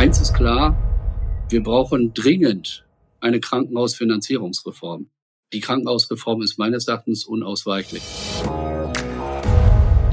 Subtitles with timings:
[0.00, 0.74] Eins ist klar,
[1.50, 2.86] wir brauchen dringend
[3.20, 5.10] eine Krankenhausfinanzierungsreform.
[5.52, 8.00] Die Krankenhausreform ist meines Erachtens unausweichlich.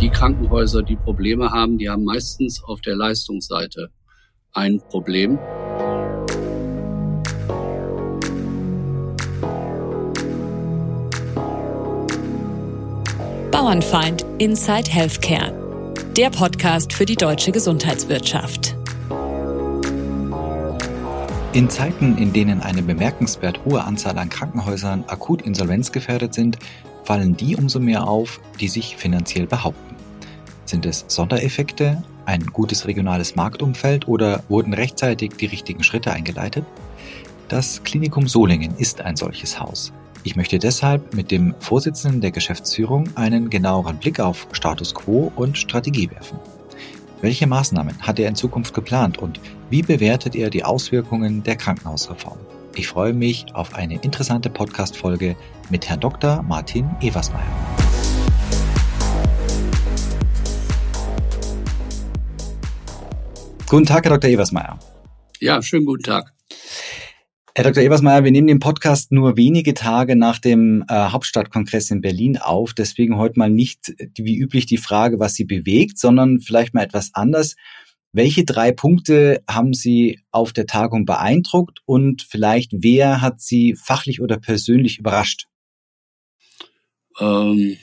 [0.02, 3.90] Die Krankenhäuser, die Probleme haben, die haben meistens auf der Leistungsseite
[4.52, 5.38] ein Problem.
[13.52, 15.94] Bauernfeind Inside Healthcare.
[16.18, 18.77] Der Podcast für die deutsche Gesundheitswirtschaft.
[21.58, 26.60] In Zeiten, in denen eine bemerkenswert hohe Anzahl an Krankenhäusern akut insolvenzgefährdet sind,
[27.04, 29.96] fallen die umso mehr auf, die sich finanziell behaupten.
[30.66, 36.64] Sind es Sondereffekte, ein gutes regionales Marktumfeld oder wurden rechtzeitig die richtigen Schritte eingeleitet?
[37.48, 39.92] Das Klinikum Solingen ist ein solches Haus.
[40.24, 45.58] Ich möchte deshalb mit dem Vorsitzenden der Geschäftsführung einen genaueren Blick auf Status quo und
[45.58, 46.38] Strategie werfen.
[47.20, 49.40] Welche Maßnahmen hat er in Zukunft geplant und
[49.72, 52.38] wie bewertet er die Auswirkungen der Krankenhausreform?
[52.76, 55.36] Ich freue mich auf eine interessante Podcast-Folge
[55.72, 56.44] mit Herrn Dr.
[56.44, 57.42] Martin Eversmeier.
[63.68, 64.30] Guten Tag, Herr Dr.
[64.30, 64.78] Eversmeier.
[65.40, 66.37] Ja, schönen guten Tag.
[67.58, 67.82] Herr Dr.
[67.82, 72.76] Eversmeier, wir nehmen den Podcast nur wenige Tage nach dem äh, Hauptstadtkongress in Berlin auf.
[72.76, 77.16] Deswegen heute mal nicht wie üblich die Frage, was Sie bewegt, sondern vielleicht mal etwas
[77.16, 77.56] anders.
[78.12, 84.22] Welche drei Punkte haben Sie auf der Tagung beeindruckt und vielleicht wer hat Sie fachlich
[84.22, 85.48] oder persönlich überrascht?
[87.20, 87.78] Ähm,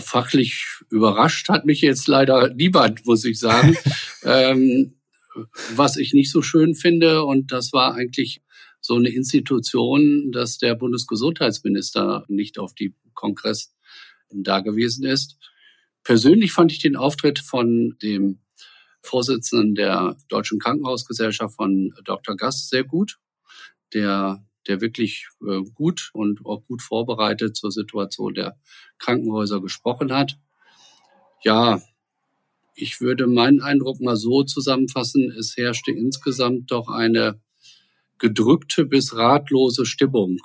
[0.00, 3.74] fachlich überrascht hat mich jetzt leider niemand, muss ich sagen.
[4.22, 4.97] ähm,
[5.74, 7.24] was ich nicht so schön finde.
[7.24, 8.42] Und das war eigentlich
[8.80, 13.74] so eine Institution, dass der Bundesgesundheitsminister nicht auf die Kongress
[14.30, 15.36] da gewesen ist.
[16.04, 18.40] Persönlich fand ich den Auftritt von dem
[19.02, 22.36] Vorsitzenden der Deutschen Krankenhausgesellschaft von Dr.
[22.36, 23.18] Gast sehr gut,
[23.94, 28.58] der, der wirklich äh, gut und auch gut vorbereitet zur Situation der
[28.98, 30.38] Krankenhäuser gesprochen hat.
[31.42, 31.80] Ja,
[32.80, 37.40] ich würde meinen Eindruck mal so zusammenfassen, es herrschte insgesamt doch eine
[38.18, 40.38] gedrückte bis ratlose Stimmung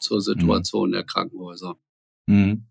[0.00, 0.92] zur Situation mhm.
[0.92, 1.76] der Krankenhäuser.
[2.26, 2.66] Mhm.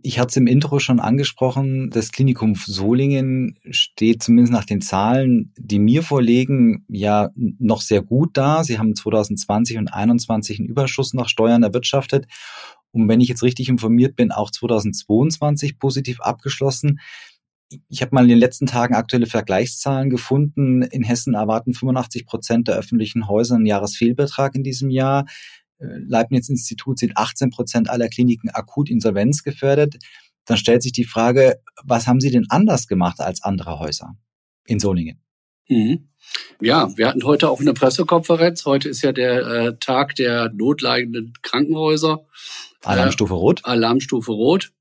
[0.00, 5.52] Ich hatte es im Intro schon angesprochen, das Klinikum Solingen steht zumindest nach den Zahlen,
[5.58, 8.64] die mir vorlegen, ja noch sehr gut da.
[8.64, 12.26] Sie haben 2020 und 2021 einen Überschuss nach Steuern erwirtschaftet.
[12.92, 17.00] Und wenn ich jetzt richtig informiert bin, auch 2022 positiv abgeschlossen
[17.88, 20.82] ich habe mal in den letzten Tagen aktuelle Vergleichszahlen gefunden.
[20.82, 25.26] In Hessen erwarten 85 Prozent der öffentlichen Häuser einen Jahresfehlbetrag in diesem Jahr.
[25.78, 29.96] Äh, Leibniz-Institut sind 18 Prozent aller Kliniken akut insolvenzgefährdet.
[30.44, 34.16] Dann stellt sich die Frage, was haben Sie denn anders gemacht als andere Häuser
[34.66, 35.20] in Solingen?
[35.68, 36.08] Mhm.
[36.60, 38.64] Ja, wir hatten heute auch eine Pressekonferenz.
[38.64, 42.24] Heute ist ja der äh, Tag der notleidenden Krankenhäuser.
[42.82, 43.60] Alarmstufe Rot.
[43.60, 44.72] Äh, Alarmstufe Rot.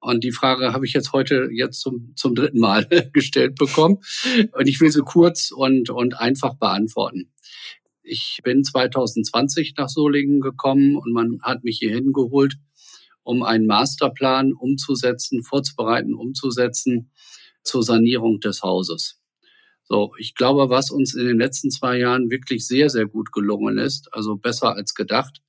[0.00, 3.98] Und die Frage habe ich jetzt heute jetzt zum, zum dritten Mal gestellt bekommen.
[4.52, 7.32] Und ich will sie kurz und, und einfach beantworten.
[8.02, 12.56] Ich bin 2020 nach Solingen gekommen und man hat mich hier hingeholt,
[13.22, 17.10] um einen Masterplan umzusetzen, vorzubereiten, umzusetzen
[17.62, 19.18] zur Sanierung des Hauses.
[19.86, 23.78] So, ich glaube, was uns in den letzten zwei Jahren wirklich sehr, sehr gut gelungen
[23.78, 25.42] ist, also besser als gedacht,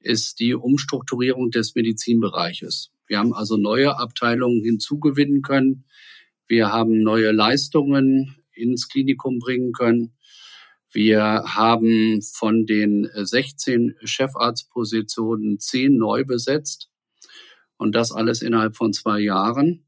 [0.00, 2.90] ist die Umstrukturierung des Medizinbereiches.
[3.08, 5.84] Wir haben also neue Abteilungen hinzugewinnen können.
[6.46, 10.14] Wir haben neue Leistungen ins Klinikum bringen können.
[10.90, 16.90] Wir haben von den 16 Chefarztpositionen 10 neu besetzt
[17.76, 19.84] und das alles innerhalb von zwei Jahren.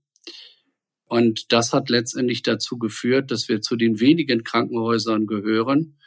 [1.07, 5.99] Und das hat letztendlich dazu geführt, dass wir zu den wenigen Krankenhäusern gehören,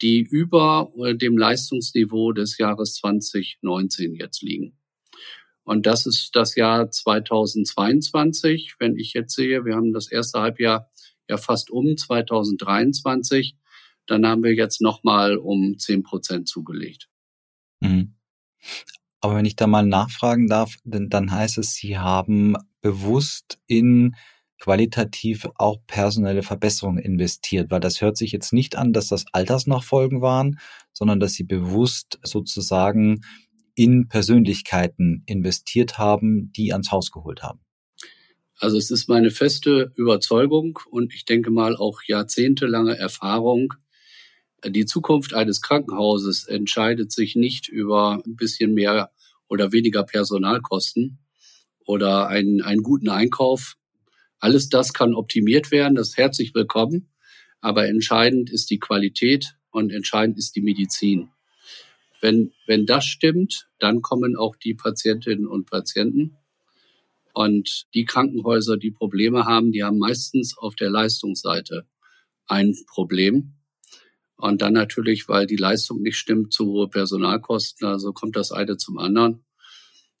[0.00, 4.77] die über dem Leistungsniveau des Jahres 2019 jetzt liegen.
[5.68, 8.76] Und das ist das Jahr 2022.
[8.78, 10.88] Wenn ich jetzt sehe, wir haben das erste Halbjahr
[11.28, 13.54] ja fast um 2023,
[14.06, 17.10] dann haben wir jetzt nochmal um 10 Prozent zugelegt.
[17.80, 18.14] Mhm.
[19.20, 24.16] Aber wenn ich da mal nachfragen darf, denn dann heißt es, Sie haben bewusst in
[24.58, 30.22] qualitativ auch personelle Verbesserungen investiert, weil das hört sich jetzt nicht an, dass das Altersnachfolgen
[30.22, 30.58] waren,
[30.94, 33.20] sondern dass Sie bewusst sozusagen
[33.78, 37.60] in Persönlichkeiten investiert haben, die ans Haus geholt haben?
[38.58, 43.74] Also es ist meine feste Überzeugung und ich denke mal auch jahrzehntelange Erfahrung.
[44.66, 49.12] Die Zukunft eines Krankenhauses entscheidet sich nicht über ein bisschen mehr
[49.46, 51.20] oder weniger Personalkosten
[51.86, 53.76] oder einen, einen guten Einkauf.
[54.40, 57.10] Alles das kann optimiert werden, das ist herzlich willkommen.
[57.60, 61.30] Aber entscheidend ist die Qualität und entscheidend ist die Medizin.
[62.20, 66.36] Wenn, wenn das stimmt, dann kommen auch die Patientinnen und Patienten.
[67.32, 71.86] Und die Krankenhäuser, die Probleme haben, die haben meistens auf der Leistungsseite
[72.46, 73.54] ein Problem.
[74.36, 77.86] Und dann natürlich, weil die Leistung nicht stimmt, zu hohe Personalkosten.
[77.86, 79.44] Also kommt das eine zum anderen.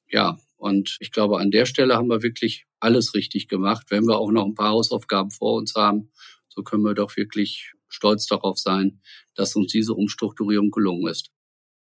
[0.08, 3.86] Ja, und ich glaube, an der Stelle haben wir wirklich alles richtig gemacht.
[3.90, 6.10] Wenn wir auch noch ein paar Hausaufgaben vor uns haben,
[6.48, 9.00] so können wir doch wirklich stolz darauf sein,
[9.34, 11.30] dass uns diese Umstrukturierung gelungen ist.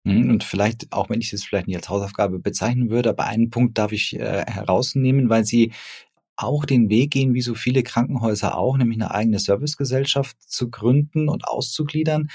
[0.07, 3.51] Mhm, und vielleicht, auch wenn ich es vielleicht nicht als Hausaufgabe bezeichnen würde, aber einen
[3.51, 5.73] Punkt darf ich äh, herausnehmen, weil Sie
[6.37, 11.29] auch den Weg gehen, wie so viele Krankenhäuser auch, nämlich eine eigene Servicegesellschaft zu gründen
[11.29, 12.29] und auszugliedern.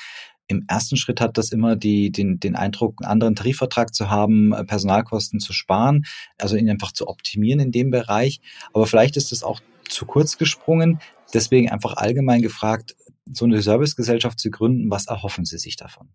[0.47, 4.51] Im ersten Schritt hat das immer die, den, den Eindruck, einen anderen Tarifvertrag zu haben,
[4.51, 6.03] äh, Personalkosten zu sparen,
[6.37, 8.41] also ihn einfach zu optimieren in dem Bereich.
[8.73, 10.99] Aber vielleicht ist es auch zu kurz gesprungen.
[11.33, 12.97] Deswegen einfach allgemein gefragt,
[13.31, 16.09] so eine Servicegesellschaft zu gründen, was erhoffen Sie sich davon?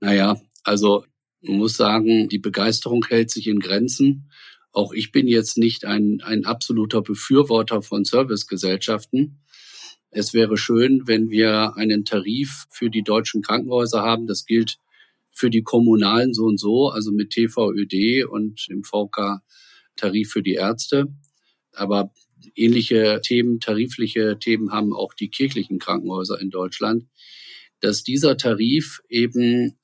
[0.00, 1.04] Naja, also
[1.40, 4.30] man muss sagen, die Begeisterung hält sich in Grenzen.
[4.70, 9.42] Auch ich bin jetzt nicht ein, ein absoluter Befürworter von Servicegesellschaften.
[10.10, 14.26] Es wäre schön, wenn wir einen Tarif für die deutschen Krankenhäuser haben.
[14.26, 14.78] Das gilt
[15.30, 19.40] für die kommunalen so und so, also mit TVÖD und im VK
[19.96, 21.08] Tarif für die Ärzte.
[21.74, 22.12] Aber
[22.54, 27.06] ähnliche Themen, tarifliche Themen haben auch die kirchlichen Krankenhäuser in Deutschland,
[27.82, 29.78] dass dieser Tarif eben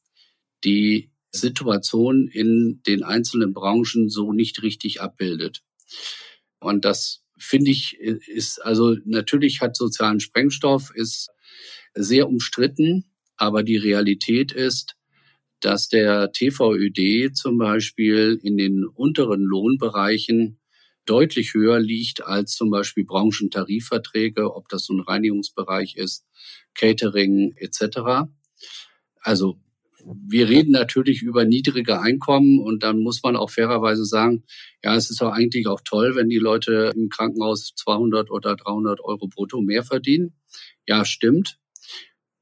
[0.64, 5.62] die Situation in den einzelnen Branchen so nicht richtig abbildet.
[6.60, 11.28] Und das finde ich ist also natürlich hat sozialen Sprengstoff ist
[11.94, 13.04] sehr umstritten,
[13.36, 14.96] aber die Realität ist,
[15.60, 20.58] dass der TVÖD zum Beispiel in den unteren Lohnbereichen
[21.08, 26.26] deutlich höher liegt als zum Beispiel Branchentarifverträge, ob das so ein Reinigungsbereich ist,
[26.74, 28.28] Catering etc.
[29.20, 29.60] Also
[30.04, 34.44] wir reden natürlich über niedrige Einkommen und dann muss man auch fairerweise sagen,
[34.82, 39.00] ja, es ist doch eigentlich auch toll, wenn die Leute im Krankenhaus 200 oder 300
[39.00, 40.34] Euro brutto mehr verdienen.
[40.86, 41.58] Ja, stimmt.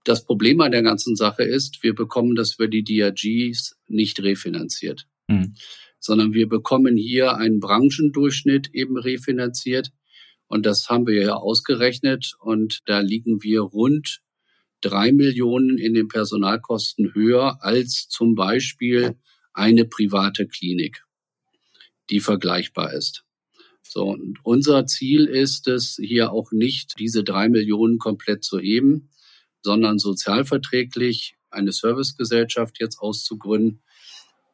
[0.05, 5.09] Das Problem an der ganzen Sache ist, wir bekommen das über die DRGs nicht refinanziert,
[5.27, 5.55] mhm.
[5.99, 9.91] Sondern wir bekommen hier einen Branchendurchschnitt eben refinanziert.
[10.49, 14.21] Und das haben wir ja ausgerechnet und da liegen wir rund
[14.81, 19.17] drei Millionen in den Personalkosten höher als zum Beispiel
[19.53, 21.05] eine private Klinik,
[22.11, 23.25] die vergleichbar ist.
[23.83, 29.11] So, und unser Ziel ist es, hier auch nicht diese drei Millionen komplett zu heben,
[29.63, 33.83] sondern sozialverträglich eine Servicegesellschaft jetzt auszugründen,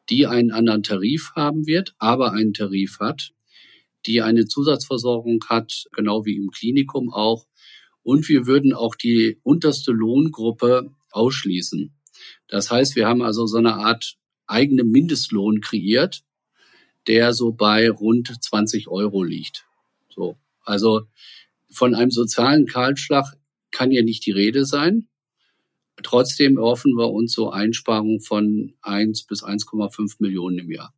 [0.09, 3.31] die einen anderen Tarif haben wird, aber einen Tarif hat,
[4.05, 7.47] die eine Zusatzversorgung hat, genau wie im Klinikum auch,
[8.03, 11.93] und wir würden auch die unterste Lohngruppe ausschließen.
[12.47, 16.23] Das heißt, wir haben also so eine Art eigene Mindestlohn kreiert,
[17.07, 19.65] der so bei rund 20 Euro liegt.
[20.09, 20.37] So.
[20.63, 21.03] Also
[21.69, 23.37] von einem sozialen Kahlschlag
[23.71, 25.07] kann ja nicht die Rede sein.
[26.01, 30.93] Trotzdem erhoffen wir uns so Einsparungen von 1 bis 1,5 Millionen im Jahr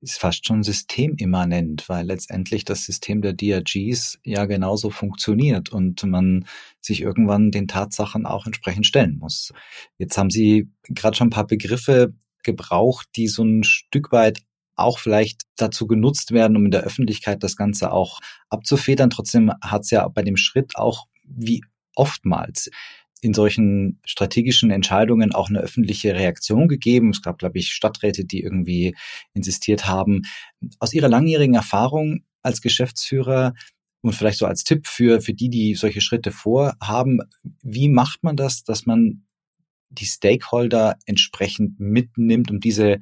[0.00, 6.46] ist fast schon systemimmanent, weil letztendlich das System der DRGs ja genauso funktioniert und man
[6.80, 9.52] sich irgendwann den Tatsachen auch entsprechend stellen muss.
[9.98, 14.42] Jetzt haben Sie gerade schon ein paar Begriffe gebraucht, die so ein Stück weit
[14.76, 19.10] auch vielleicht dazu genutzt werden, um in der Öffentlichkeit das Ganze auch abzufedern.
[19.10, 21.62] Trotzdem hat es ja bei dem Schritt auch wie
[21.94, 22.70] oftmals
[23.26, 27.10] in solchen strategischen Entscheidungen auch eine öffentliche Reaktion gegeben.
[27.10, 28.94] Es gab, glaube ich, Stadträte, die irgendwie
[29.34, 30.22] insistiert haben.
[30.78, 33.54] Aus Ihrer langjährigen Erfahrung als Geschäftsführer
[34.00, 37.18] und vielleicht so als Tipp für, für die, die solche Schritte vorhaben,
[37.62, 39.26] wie macht man das, dass man
[39.88, 43.00] die Stakeholder entsprechend mitnimmt, um diese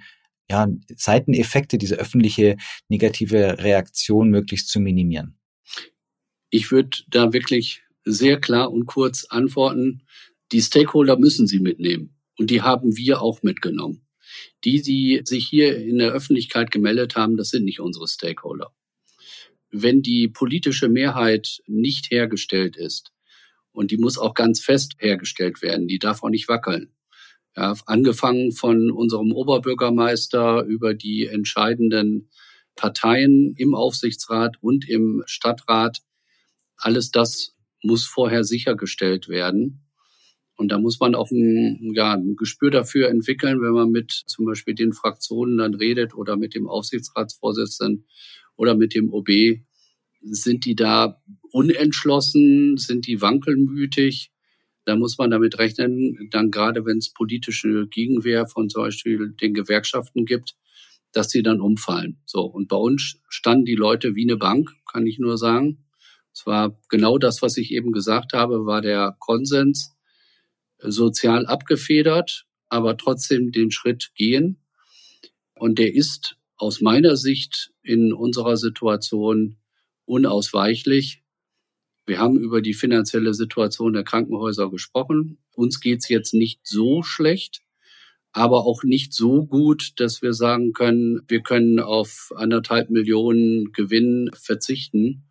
[0.50, 0.66] ja,
[0.96, 2.56] Seiteneffekte, diese öffentliche
[2.88, 5.38] negative Reaktion möglichst zu minimieren?
[6.48, 10.02] Ich würde da wirklich sehr klar und kurz antworten.
[10.52, 12.16] Die Stakeholder müssen sie mitnehmen.
[12.38, 14.06] Und die haben wir auch mitgenommen.
[14.64, 18.74] Die, die sich hier in der Öffentlichkeit gemeldet haben, das sind nicht unsere Stakeholder.
[19.70, 23.12] Wenn die politische Mehrheit nicht hergestellt ist,
[23.74, 26.94] und die muss auch ganz fest hergestellt werden, die darf auch nicht wackeln.
[27.56, 32.30] Ja, angefangen von unserem Oberbürgermeister über die entscheidenden
[32.76, 35.98] Parteien im Aufsichtsrat und im Stadtrat.
[36.76, 37.53] Alles das
[37.84, 39.84] muss vorher sichergestellt werden.
[40.56, 44.46] Und da muss man auch ein, ja, ein Gespür dafür entwickeln, wenn man mit zum
[44.46, 48.06] Beispiel den Fraktionen dann redet oder mit dem Aufsichtsratsvorsitzenden
[48.56, 49.28] oder mit dem OB.
[50.22, 52.76] Sind die da unentschlossen?
[52.76, 54.30] Sind die wankelmütig?
[54.84, 59.54] Da muss man damit rechnen, dann gerade wenn es politische Gegenwehr von zum Beispiel den
[59.54, 60.54] Gewerkschaften gibt,
[61.12, 62.20] dass sie dann umfallen.
[62.26, 62.42] So.
[62.42, 65.83] Und bei uns standen die Leute wie eine Bank, kann ich nur sagen.
[66.34, 69.94] Es war genau das, was ich eben gesagt habe, war der Konsens
[70.78, 74.58] sozial abgefedert, aber trotzdem den Schritt gehen.
[75.54, 79.56] Und der ist aus meiner Sicht in unserer Situation
[80.06, 81.22] unausweichlich.
[82.04, 85.38] Wir haben über die finanzielle Situation der Krankenhäuser gesprochen.
[85.52, 87.62] Uns geht's jetzt nicht so schlecht,
[88.32, 94.30] aber auch nicht so gut, dass wir sagen können, wir können auf anderthalb Millionen Gewinn
[94.34, 95.28] verzichten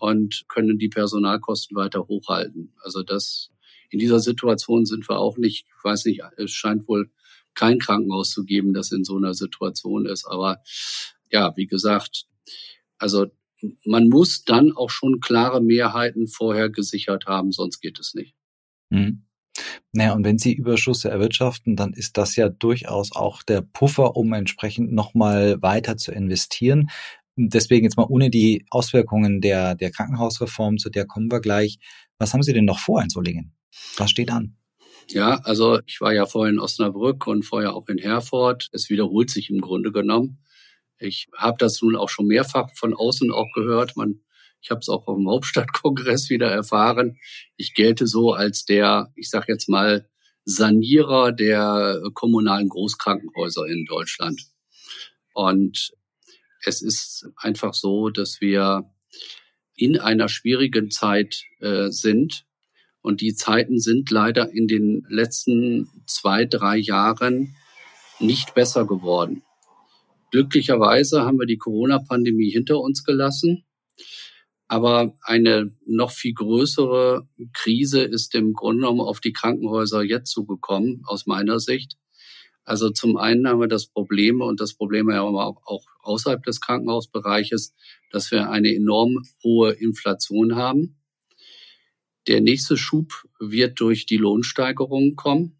[0.00, 2.72] und können die Personalkosten weiter hochhalten.
[2.82, 3.50] Also das
[3.90, 7.10] in dieser Situation sind wir auch nicht, ich weiß nicht, es scheint wohl
[7.54, 10.26] kein Krankenhaus zu geben, das in so einer Situation ist.
[10.26, 10.62] Aber
[11.30, 12.26] ja, wie gesagt,
[12.98, 13.26] also
[13.84, 18.34] man muss dann auch schon klare Mehrheiten vorher gesichert haben, sonst geht es nicht.
[18.90, 19.24] Mhm.
[19.92, 24.32] Naja, und wenn Sie Überschüsse erwirtschaften, dann ist das ja durchaus auch der Puffer, um
[24.32, 26.90] entsprechend nochmal weiter zu investieren.
[27.48, 31.78] Deswegen jetzt mal ohne die Auswirkungen der, der Krankenhausreform, zu der kommen wir gleich.
[32.18, 33.54] Was haben Sie denn noch vor in Solingen?
[33.96, 34.56] Was steht an?
[35.08, 38.68] Ja, also ich war ja vorher in Osnabrück und vorher auch in Herford.
[38.72, 40.44] Es wiederholt sich im Grunde genommen.
[40.98, 43.96] Ich habe das nun auch schon mehrfach von außen auch gehört.
[43.96, 44.20] Man,
[44.60, 47.18] ich habe es auch dem Hauptstadtkongress wieder erfahren.
[47.56, 50.08] Ich gelte so als der, ich sage jetzt mal,
[50.44, 54.42] Sanierer der kommunalen Großkrankenhäuser in Deutschland.
[55.32, 55.92] Und
[56.64, 58.90] es ist einfach so, dass wir
[59.74, 62.44] in einer schwierigen Zeit äh, sind.
[63.02, 67.56] Und die Zeiten sind leider in den letzten zwei, drei Jahren
[68.18, 69.42] nicht besser geworden.
[70.30, 73.64] Glücklicherweise haben wir die Corona-Pandemie hinter uns gelassen.
[74.68, 81.02] Aber eine noch viel größere Krise ist im Grunde genommen auf die Krankenhäuser jetzt zugekommen,
[81.06, 81.96] aus meiner Sicht.
[82.64, 87.74] Also zum einen haben wir das Problem, und das Problem ja auch außerhalb des Krankenhausbereiches,
[88.10, 90.96] dass wir eine enorm hohe Inflation haben.
[92.26, 95.58] Der nächste Schub wird durch die Lohnsteigerungen kommen,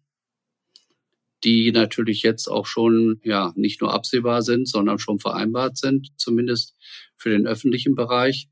[1.43, 6.75] die natürlich jetzt auch schon ja nicht nur absehbar sind, sondern schon vereinbart sind, zumindest
[7.15, 8.47] für den öffentlichen Bereich.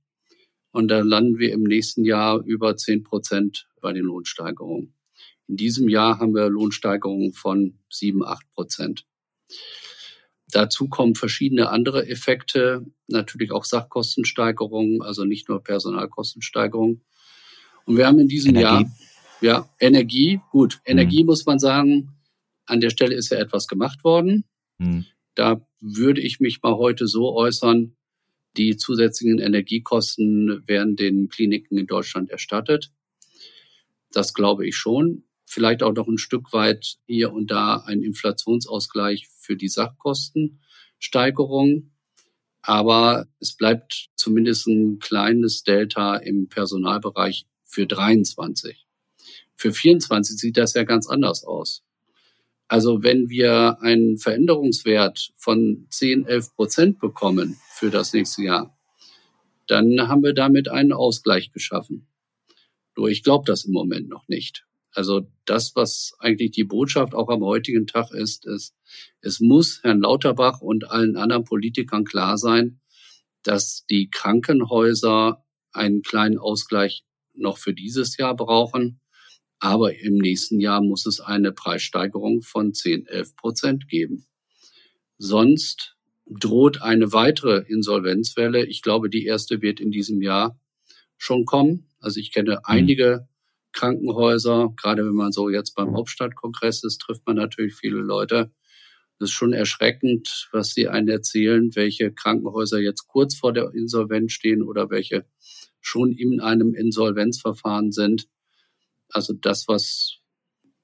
[0.71, 4.93] Und da landen wir im nächsten Jahr über zehn Prozent bei den Lohnsteigerungen.
[5.47, 9.05] In diesem Jahr haben wir Lohnsteigerungen von sieben, acht Prozent.
[10.51, 17.01] Dazu kommen verschiedene andere Effekte, natürlich auch Sachkostensteigerungen, also nicht nur Personalkostensteigerungen.
[17.85, 18.83] Und wir haben in diesem Energie.
[18.83, 18.91] Jahr,
[19.41, 21.27] ja, Energie, gut, Energie mhm.
[21.27, 22.15] muss man sagen,
[22.65, 24.45] an der Stelle ist ja etwas gemacht worden.
[24.79, 25.05] Mhm.
[25.35, 27.95] Da würde ich mich mal heute so äußern,
[28.57, 32.91] die zusätzlichen Energiekosten werden den Kliniken in Deutschland erstattet.
[34.11, 39.27] Das glaube ich schon vielleicht auch noch ein Stück weit hier und da ein Inflationsausgleich
[39.39, 41.89] für die Sachkostensteigerung.
[42.61, 48.85] Aber es bleibt zumindest ein kleines Delta im Personalbereich für 23.
[49.55, 51.81] Für 24 sieht das ja ganz anders aus.
[52.67, 58.77] Also wenn wir einen Veränderungswert von 10, 11 Prozent bekommen für das nächste Jahr,
[59.65, 62.05] dann haben wir damit einen Ausgleich geschaffen.
[62.95, 64.68] Nur ich glaube das im Moment noch nicht.
[64.99, 68.75] Also das, was eigentlich die Botschaft auch am heutigen Tag ist, ist,
[69.21, 72.81] es muss Herrn Lauterbach und allen anderen Politikern klar sein,
[73.41, 78.99] dass die Krankenhäuser einen kleinen Ausgleich noch für dieses Jahr brauchen.
[79.59, 84.25] Aber im nächsten Jahr muss es eine Preissteigerung von 10, 11 Prozent geben.
[85.17, 85.95] Sonst
[86.29, 88.65] droht eine weitere Insolvenzwelle.
[88.65, 90.59] Ich glaube, die erste wird in diesem Jahr
[91.15, 91.87] schon kommen.
[92.01, 92.59] Also ich kenne mhm.
[92.65, 93.29] einige
[93.71, 94.73] Krankenhäuser.
[94.75, 98.51] Gerade wenn man so jetzt beim Hauptstadtkongress ist, trifft man natürlich viele Leute.
[99.19, 104.31] Das ist schon erschreckend, was sie einen erzählen, welche Krankenhäuser jetzt kurz vor der Insolvenz
[104.31, 105.25] stehen oder welche
[105.81, 108.27] schon in einem Insolvenzverfahren sind.
[109.09, 110.19] Also das, was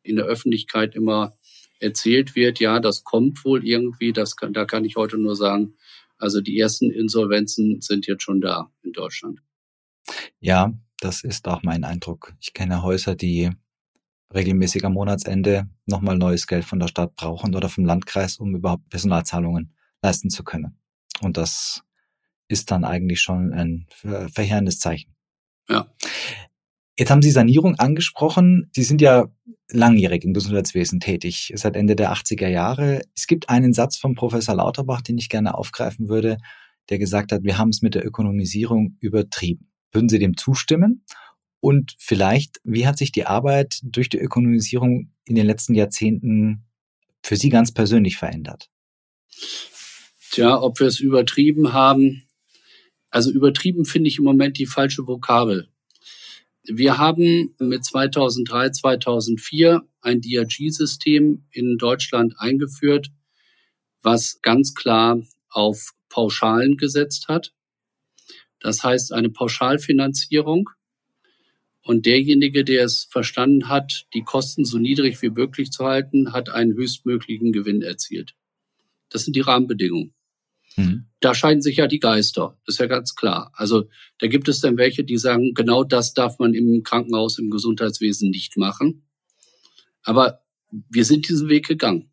[0.03, 1.37] in der Öffentlichkeit immer
[1.79, 5.75] erzählt wird, ja, das kommt wohl irgendwie, das kann, da kann ich heute nur sagen,
[6.17, 9.41] also die ersten Insolvenzen sind jetzt schon da in Deutschland.
[10.39, 12.33] Ja, das ist auch mein Eindruck.
[12.39, 13.51] Ich kenne Häuser, die
[14.33, 18.89] regelmäßig am Monatsende nochmal neues Geld von der Stadt brauchen oder vom Landkreis, um überhaupt
[18.89, 20.77] Personalzahlungen leisten zu können.
[21.21, 21.83] Und das
[22.47, 25.15] ist dann eigentlich schon ein verheerendes Zeichen.
[25.69, 25.87] Ja.
[26.97, 28.69] Jetzt haben Sie Sanierung angesprochen.
[28.73, 29.25] Sie sind ja
[29.69, 33.01] langjährig im Gesundheitswesen tätig, seit Ende der 80er Jahre.
[33.15, 36.37] Es gibt einen Satz von Professor Lauterbach, den ich gerne aufgreifen würde,
[36.89, 39.71] der gesagt hat, wir haben es mit der Ökonomisierung übertrieben.
[39.91, 41.03] Würden Sie dem zustimmen?
[41.59, 46.65] Und vielleicht, wie hat sich die Arbeit durch die Ökonomisierung in den letzten Jahrzehnten
[47.23, 48.69] für Sie ganz persönlich verändert?
[50.31, 52.23] Tja, ob wir es übertrieben haben.
[53.09, 55.69] Also übertrieben finde ich im Moment die falsche Vokabel.
[56.67, 63.11] Wir haben mit 2003, 2004 ein DRG-System in Deutschland eingeführt,
[64.01, 67.53] was ganz klar auf Pauschalen gesetzt hat.
[68.59, 70.69] Das heißt eine Pauschalfinanzierung.
[71.81, 76.49] Und derjenige, der es verstanden hat, die Kosten so niedrig wie möglich zu halten, hat
[76.49, 78.33] einen höchstmöglichen Gewinn erzielt.
[79.09, 80.15] Das sind die Rahmenbedingungen.
[80.77, 81.05] Mhm.
[81.19, 82.57] Da scheiden sich ja die Geister.
[82.65, 83.51] Das ist ja ganz klar.
[83.53, 87.51] Also da gibt es dann welche, die sagen, genau das darf man im Krankenhaus, im
[87.51, 89.07] Gesundheitswesen nicht machen.
[90.03, 90.41] Aber
[90.89, 92.09] wir sind diesen Weg gegangen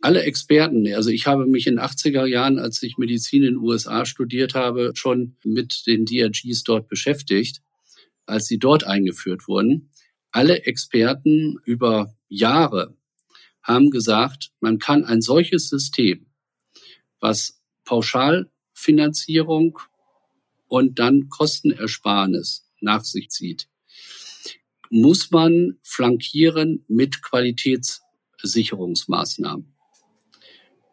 [0.00, 3.62] alle Experten, also ich habe mich in den 80er Jahren, als ich Medizin in den
[3.62, 7.62] USA studiert habe, schon mit den DRGs dort beschäftigt,
[8.26, 9.90] als sie dort eingeführt wurden.
[10.30, 12.96] Alle Experten über Jahre
[13.62, 16.26] haben gesagt, man kann ein solches System,
[17.18, 19.80] was Pauschalfinanzierung
[20.68, 23.68] und dann Kostenersparnis nach sich zieht,
[24.90, 29.77] muss man flankieren mit Qualitätssicherungsmaßnahmen.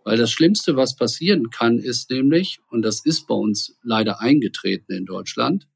[0.06, 4.94] Weil das Schlimmste, was passieren kann, ist nämlich, und das ist bei uns leider eingetreten
[4.94, 5.68] in Deutschland,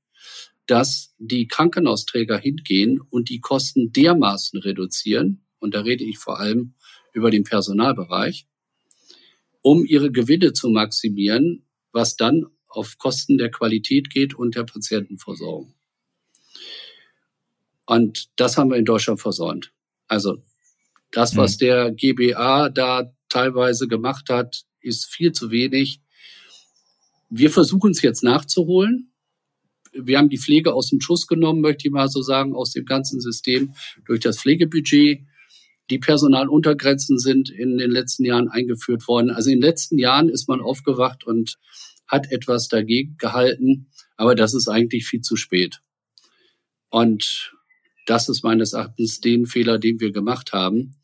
[0.67, 6.75] dass die Krankenhausträger hingehen und die Kosten dermaßen reduzieren, und da rede ich vor allem
[7.11, 8.45] über den Personalbereich,
[9.61, 15.73] um ihre Gewinne zu maximieren, was dann auf Kosten der Qualität geht und der Patientenversorgung.
[17.87, 19.73] Und das haben wir in Deutschland versäumt.
[20.07, 20.43] Also
[21.09, 21.57] das, was hm.
[21.57, 26.01] der GBA da teilweise gemacht hat, ist viel zu wenig.
[27.29, 29.11] Wir versuchen es jetzt nachzuholen.
[29.91, 32.85] Wir haben die Pflege aus dem Schuss genommen, möchte ich mal so sagen, aus dem
[32.85, 33.73] ganzen System
[34.05, 35.21] durch das Pflegebudget.
[35.89, 39.31] Die Personaluntergrenzen sind in den letzten Jahren eingeführt worden.
[39.31, 41.57] Also in den letzten Jahren ist man aufgewacht und
[42.07, 43.87] hat etwas dagegen gehalten,
[44.17, 45.81] aber das ist eigentlich viel zu spät.
[46.89, 47.53] Und
[48.05, 50.95] das ist meines Erachtens den Fehler, den wir gemacht haben.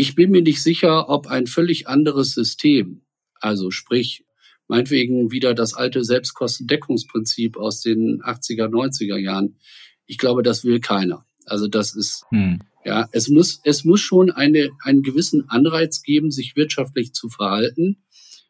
[0.00, 3.02] Ich bin mir nicht sicher, ob ein völlig anderes System,
[3.38, 4.24] also sprich
[4.66, 9.58] meinetwegen wieder das alte Selbstkostendeckungsprinzip aus den 80er, 90er Jahren.
[10.06, 11.26] Ich glaube, das will keiner.
[11.44, 12.60] Also das ist, hm.
[12.82, 18.02] ja, es muss, es muss schon eine, einen gewissen Anreiz geben, sich wirtschaftlich zu verhalten.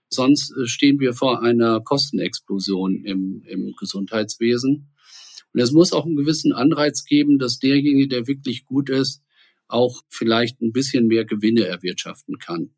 [0.08, 4.92] Sonst äh, stehen wir vor einer Kostenexplosion im, im Gesundheitswesen.
[5.52, 9.24] Und es muss auch einen gewissen Anreiz geben, dass derjenige, der wirklich gut ist,
[9.72, 12.70] auch vielleicht ein bisschen mehr Gewinne erwirtschaften kann.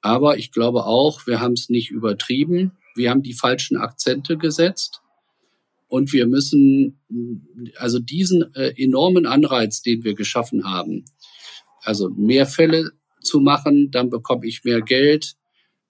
[0.00, 2.72] Aber ich glaube auch, wir haben es nicht übertrieben.
[2.94, 5.00] Wir haben die falschen Akzente gesetzt.
[5.88, 7.00] Und wir müssen
[7.76, 11.06] also diesen äh, enormen Anreiz, den wir geschaffen haben,
[11.80, 15.36] also mehr Fälle zu machen, dann bekomme ich mehr Geld,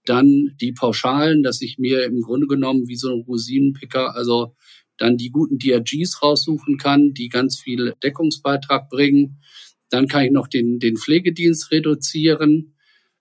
[0.05, 4.55] dann die Pauschalen, dass ich mir im Grunde genommen wie so ein Rosinenpicker, also
[4.96, 9.40] dann die guten DRGs raussuchen kann, die ganz viel Deckungsbeitrag bringen
[9.90, 12.74] dann kann ich noch den, den Pflegedienst reduzieren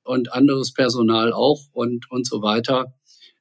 [0.04, 2.94] und anderes Personal auch und, und so weiter.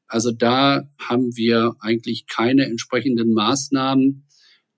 [0.09, 4.27] Also da haben wir eigentlich keine entsprechenden Maßnahmen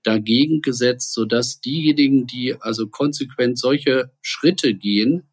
[0.03, 5.25] dagegen gesetzt, sodass diejenigen, die also konsequent solche Schritte gehen,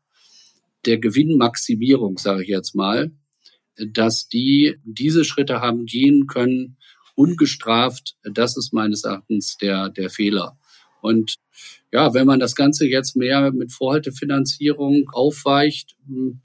[0.85, 3.11] der Gewinnmaximierung, sage ich jetzt mal,
[3.77, 6.77] dass die diese Schritte haben gehen können,
[7.15, 8.15] ungestraft.
[8.23, 10.57] Das ist meines Erachtens der, der Fehler.
[11.05, 11.35] Und
[11.91, 16.41] ja, wenn man das Ganze jetzt mehr mit Vorhaltefinanzierung aufweicht, hm,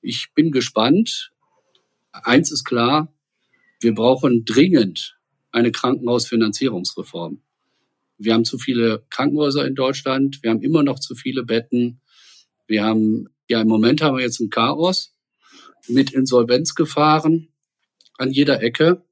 [0.00, 1.32] ich bin gespannt.
[2.12, 3.12] Eins ist klar,
[3.80, 5.18] wir brauchen dringend
[5.52, 7.42] eine Krankenhausfinanzierungsreform.
[8.16, 12.00] Wir haben zu viele Krankenhäuser in Deutschland, wir haben immer noch zu viele Betten.
[12.66, 15.14] Wir haben, ja, im Moment haben wir jetzt ein Chaos
[15.88, 17.48] mit Insolvenzgefahren
[18.16, 19.04] an jeder Ecke,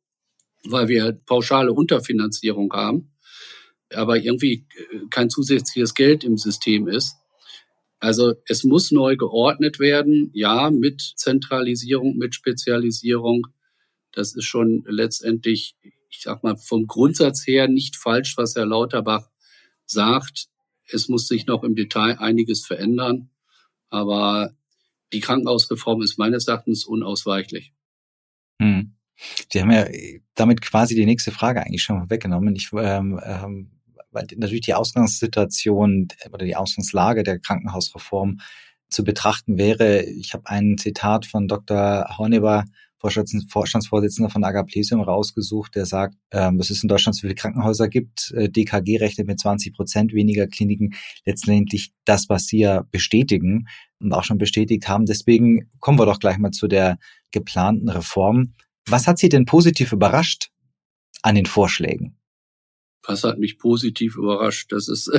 [0.64, 3.12] weil wir pauschale Unterfinanzierung haben
[3.92, 7.16] aber irgendwie äh, kein zusätzliches Geld im System ist.
[8.00, 13.48] Also es muss neu geordnet werden, ja, mit Zentralisierung, mit Spezialisierung.
[14.12, 15.76] Das ist schon letztendlich,
[16.08, 19.28] ich sag mal, vom Grundsatz her nicht falsch, was Herr Lauterbach
[19.84, 20.46] sagt.
[20.86, 23.30] Es muss sich noch im Detail einiges verändern,
[23.90, 24.56] aber
[25.12, 27.72] die Krankenhausreform ist meines Erachtens unausweichlich.
[28.60, 28.94] Hm.
[29.50, 29.86] Sie haben ja
[30.34, 32.54] damit quasi die nächste Frage eigentlich schon weggenommen.
[32.54, 33.77] Ich ähm, ähm,
[34.10, 38.38] weil natürlich die Ausgangssituation oder die Ausgangslage der Krankenhausreform
[38.88, 40.04] zu betrachten wäre.
[40.04, 42.06] Ich habe ein Zitat von Dr.
[42.16, 42.64] Horneber
[43.00, 48.32] Vorstandsvorsitzender von Agaplesium rausgesucht, der sagt, ähm, dass es in Deutschland so viele Krankenhäuser gibt.
[48.32, 50.94] Äh, DKG rechnet mit 20 Prozent weniger Kliniken.
[51.24, 53.68] Letztendlich das, was Sie ja bestätigen
[54.00, 55.06] und auch schon bestätigt haben.
[55.06, 56.98] Deswegen kommen wir doch gleich mal zu der
[57.30, 58.54] geplanten Reform.
[58.86, 60.50] Was hat Sie denn positiv überrascht
[61.22, 62.17] an den Vorschlägen?
[63.02, 64.72] Was hat mich positiv überrascht?
[64.72, 65.10] Das ist,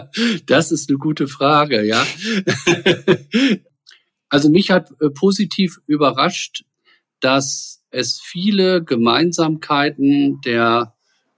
[0.46, 2.04] das ist eine gute Frage, ja.
[4.28, 6.64] also mich hat äh, positiv überrascht,
[7.20, 10.94] dass es viele Gemeinsamkeiten der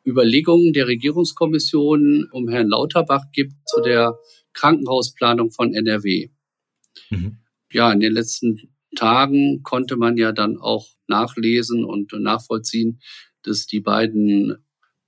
[0.07, 4.19] Überlegungen der Regierungskommission um Herrn Lauterbach gibt zu der
[4.53, 6.31] Krankenhausplanung von NRW.
[7.11, 7.39] Mhm.
[7.73, 13.01] Ja, in den letzten Tagen konnte man ja dann auch nachlesen und nachvollziehen,
[13.43, 14.57] dass die beiden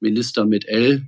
[0.00, 1.06] Minister mit L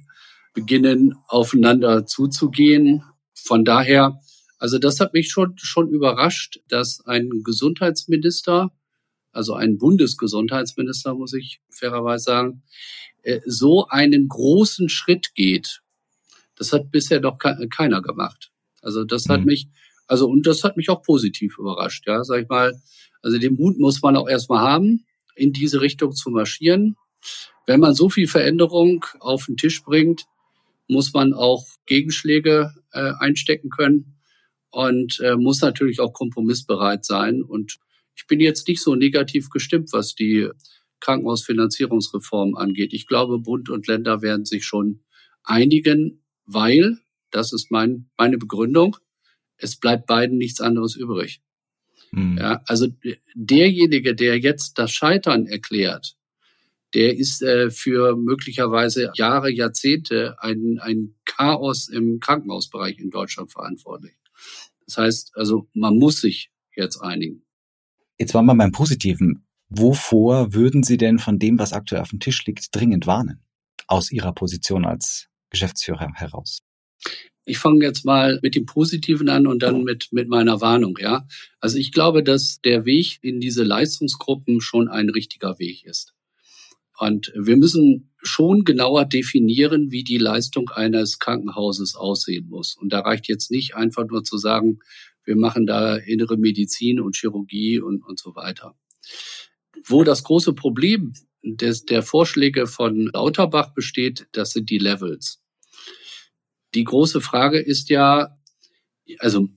[0.55, 3.03] beginnen, aufeinander zuzugehen.
[3.35, 4.20] Von daher,
[4.59, 8.70] also das hat mich schon, schon überrascht, dass ein Gesundheitsminister,
[9.33, 12.62] also ein Bundesgesundheitsminister, muss ich fairerweise sagen,
[13.22, 15.83] äh, so einen großen Schritt geht.
[16.57, 18.50] Das hat bisher doch keiner gemacht.
[18.83, 19.46] Also das hat mhm.
[19.46, 19.68] mich,
[20.07, 22.81] also und das hat mich auch positiv überrascht, ja, sag ich mal.
[23.22, 26.96] Also den Mut muss man auch erstmal haben, in diese Richtung zu marschieren.
[27.66, 30.26] Wenn man so viel Veränderung auf den Tisch bringt,
[30.88, 34.16] muss man auch Gegenschläge äh, einstecken können
[34.70, 37.42] und äh, muss natürlich auch kompromissbereit sein.
[37.42, 37.78] Und
[38.16, 40.48] ich bin jetzt nicht so negativ gestimmt, was die
[41.00, 42.92] Krankenhausfinanzierungsreform angeht.
[42.92, 45.00] Ich glaube, Bund und Länder werden sich schon
[45.44, 46.98] einigen, weil,
[47.30, 48.96] das ist mein, meine Begründung,
[49.56, 51.40] es bleibt beiden nichts anderes übrig.
[52.12, 52.38] Mhm.
[52.38, 52.88] Ja, also
[53.35, 56.16] derjenige, der jetzt das Scheitern erklärt,
[56.94, 64.14] der ist äh, für möglicherweise Jahre, Jahrzehnte ein, ein Chaos im Krankenhausbereich in Deutschland verantwortlich.
[64.87, 67.44] Das heißt, also man muss sich jetzt einigen.
[68.18, 69.46] Jetzt waren wir beim Positiven.
[69.68, 73.40] Wovor würden Sie denn von dem, was aktuell auf dem Tisch liegt, dringend warnen?
[73.87, 76.61] Aus Ihrer Position als Geschäftsführer heraus?
[77.44, 81.26] Ich fange jetzt mal mit dem Positiven an und dann mit, mit meiner Warnung, ja.
[81.61, 86.14] Also ich glaube, dass der Weg in diese Leistungsgruppen schon ein richtiger Weg ist.
[87.00, 92.76] Und wir müssen schon genauer definieren, wie die Leistung eines Krankenhauses aussehen muss.
[92.76, 94.80] Und da reicht jetzt nicht einfach nur zu sagen,
[95.24, 98.76] wir machen da innere Medizin und Chirurgie und, und so weiter.
[99.86, 105.42] Wo das große Problem des, der Vorschläge von Lauterbach besteht, das sind die Levels.
[106.74, 108.38] Die große Frage ist ja,
[109.20, 109.48] also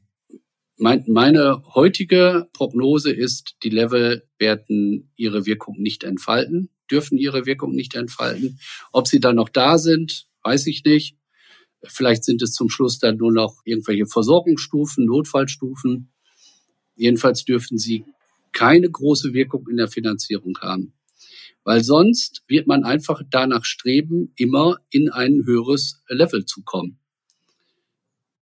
[0.78, 7.74] mein, meine heutige Prognose ist, die Level werden ihre Wirkung nicht entfalten dürfen ihre Wirkung
[7.74, 8.60] nicht entfalten.
[8.92, 11.16] Ob sie dann noch da sind, weiß ich nicht.
[11.86, 16.12] Vielleicht sind es zum Schluss dann nur noch irgendwelche Versorgungsstufen, Notfallstufen.
[16.96, 18.06] Jedenfalls dürfen sie
[18.54, 20.94] keine große Wirkung in der Finanzierung haben.
[21.64, 27.00] Weil sonst wird man einfach danach streben, immer in ein höheres Level zu kommen.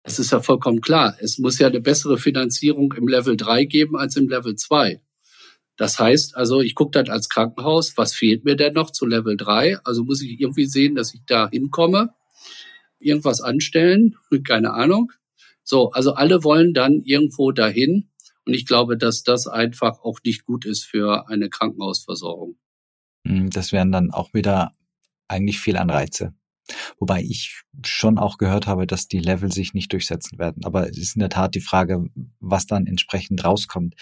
[0.04, 1.18] Es ist ja vollkommen klar.
[1.20, 5.02] Es muss ja eine bessere Finanzierung im Level 3 geben als im Level 2.
[5.78, 9.38] Das heißt also, ich gucke dann als Krankenhaus, was fehlt mir denn noch zu Level
[9.38, 9.80] 3?
[9.84, 12.14] Also muss ich irgendwie sehen, dass ich da hinkomme,
[13.00, 15.12] irgendwas anstellen, keine Ahnung.
[15.64, 18.10] So, also alle wollen dann irgendwo dahin.
[18.46, 22.58] Und ich glaube, dass das einfach auch nicht gut ist für eine Krankenhausversorgung.
[23.28, 24.72] Hm, das wären dann auch wieder
[25.28, 26.34] eigentlich viel Anreize.
[27.00, 30.66] Wobei ich schon auch gehört habe, dass die Level sich nicht durchsetzen werden.
[30.66, 32.06] Aber es ist in der Tat die Frage,
[32.40, 33.96] was dann entsprechend rauskommt.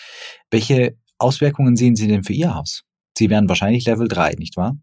[0.50, 2.84] Welche Auswirkungen sehen Sie denn für Ihr Haus?
[3.18, 4.78] Sie wären wahrscheinlich Level 3, nicht wahr?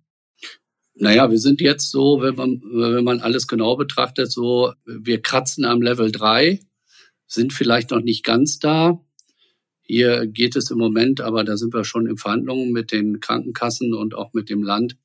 [0.95, 5.65] Naja, wir sind jetzt so, wenn man, wenn man alles genau betrachtet, so, wir kratzen
[5.65, 6.61] am Level 3,
[7.27, 9.01] sind vielleicht noch nicht ganz da.
[9.81, 13.95] Hier geht es im Moment, aber da sind wir schon in Verhandlungen mit den Krankenkassen
[13.95, 14.97] und auch mit dem Land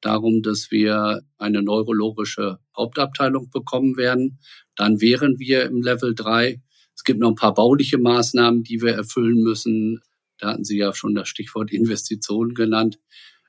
[0.00, 4.38] darum, dass wir eine neurologische Hauptabteilung bekommen werden.
[4.76, 6.62] Dann wären wir im Level 3.
[6.94, 10.00] Es gibt noch ein paar bauliche Maßnahmen, die wir erfüllen müssen.
[10.38, 12.98] Da hatten Sie ja schon das Stichwort Investitionen genannt.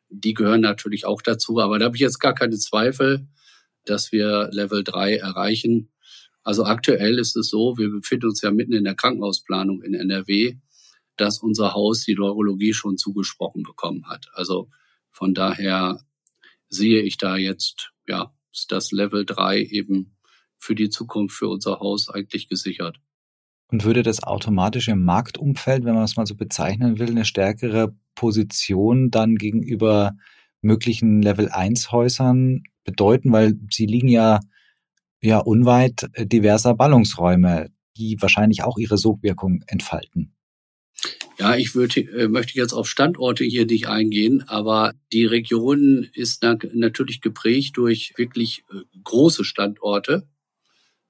[0.09, 1.59] Die gehören natürlich auch dazu.
[1.59, 3.27] Aber da habe ich jetzt gar keine Zweifel,
[3.85, 5.91] dass wir Level 3 erreichen.
[6.43, 10.57] Also aktuell ist es so, wir befinden uns ja mitten in der Krankenhausplanung in NRW,
[11.17, 14.27] dass unser Haus die Neurologie schon zugesprochen bekommen hat.
[14.33, 14.69] Also
[15.11, 15.99] von daher
[16.69, 20.17] sehe ich da jetzt, ja, ist das Level 3 eben
[20.57, 22.97] für die Zukunft für unser Haus eigentlich gesichert.
[23.75, 27.93] Und würde das automatisch im Marktumfeld, wenn man es mal so bezeichnen will, eine stärkere
[28.15, 30.13] Position dann gegenüber
[30.61, 34.39] möglichen Level 1 Häusern bedeuten, weil sie liegen ja,
[35.21, 40.33] ja unweit diverser Ballungsräume, die wahrscheinlich auch ihre Sogwirkung entfalten.
[41.37, 46.43] Ja, ich würde, äh, möchte jetzt auf Standorte hier nicht eingehen, aber die Region ist
[46.43, 50.29] natürlich geprägt durch wirklich äh, große Standorte.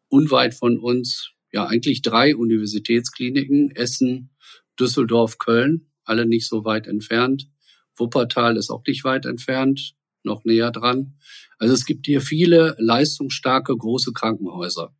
[0.07, 4.29] Unweit von uns, ja, eigentlich drei Universitätskliniken, Essen,
[4.77, 7.47] Düsseldorf, Köln, alle nicht so weit entfernt.
[7.95, 11.17] Wuppertal ist auch nicht weit entfernt, noch näher dran.
[11.57, 14.93] Also es gibt hier viele leistungsstarke große Krankenhäuser.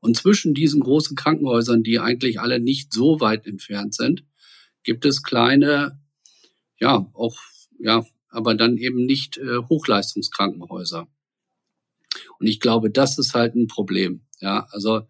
[0.00, 4.26] Und zwischen diesen großen Krankenhäusern, die eigentlich alle nicht so weit entfernt sind,
[4.82, 5.98] gibt es kleine,
[6.78, 7.38] ja, auch,
[7.78, 11.08] ja, aber dann eben nicht äh, Hochleistungskrankenhäuser.
[12.38, 14.26] Und ich glaube, das ist halt ein Problem.
[14.40, 15.02] Ja, also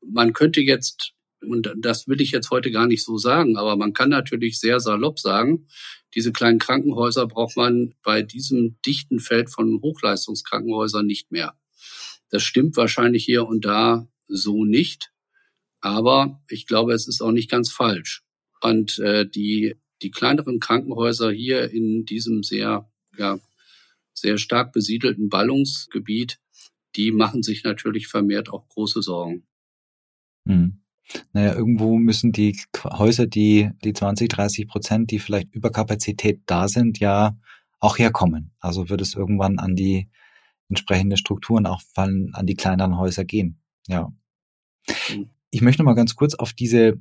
[0.00, 3.92] man könnte jetzt, und das will ich jetzt heute gar nicht so sagen, aber man
[3.92, 5.66] kann natürlich sehr salopp sagen,
[6.14, 11.54] diese kleinen Krankenhäuser braucht man bei diesem dichten Feld von Hochleistungskrankenhäusern nicht mehr.
[12.30, 15.12] Das stimmt wahrscheinlich hier und da so nicht.
[15.80, 18.22] Aber ich glaube, es ist auch nicht ganz falsch.
[18.60, 23.38] Und äh, die, die kleineren Krankenhäuser hier in diesem sehr, ja,
[24.12, 26.38] sehr stark besiedelten Ballungsgebiet,
[26.96, 29.46] die machen sich natürlich vermehrt auch große Sorgen.
[30.46, 30.80] Hm.
[31.32, 36.68] Naja, irgendwo müssen die Häuser, die, die 20, 30 Prozent, die vielleicht über Kapazität da
[36.68, 37.36] sind, ja
[37.80, 38.52] auch herkommen.
[38.60, 40.08] Also wird es irgendwann an die
[40.68, 43.60] entsprechende Strukturen auch fallen, an die kleineren Häuser gehen.
[43.88, 44.12] Ja.
[45.08, 45.30] Mhm.
[45.50, 47.00] Ich möchte noch mal ganz kurz auf diese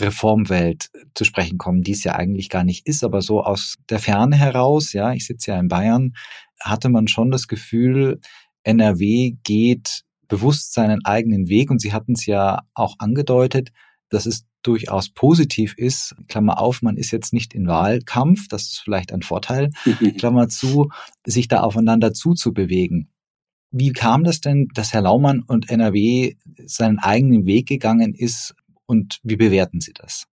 [0.00, 3.98] Parallelreformwelt zu sprechen kommen, die es ja eigentlich gar nicht ist, aber so aus der
[3.98, 6.14] Ferne heraus, ja, ich sitze ja in Bayern,
[6.60, 8.20] hatte man schon das Gefühl,
[8.62, 13.70] NRW geht bewusst seinen eigenen Weg und Sie hatten es ja auch angedeutet,
[14.08, 18.80] dass es durchaus positiv ist, Klammer auf, man ist jetzt nicht in Wahlkampf, das ist
[18.80, 19.70] vielleicht ein Vorteil,
[20.18, 20.90] Klammer zu,
[21.24, 23.08] sich da aufeinander zuzubewegen.
[23.72, 26.34] Wie kam das denn, dass Herr Laumann und NRW
[26.66, 28.54] seinen eigenen Weg gegangen ist
[28.90, 30.26] und wie bewerten Sie das?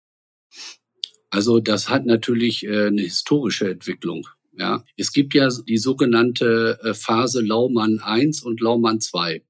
[1.28, 4.28] Also das hat natürlich äh, eine historische Entwicklung.
[4.56, 9.42] Ja, es gibt ja die sogenannte äh, Phase Laumann 1 und Laumann 2.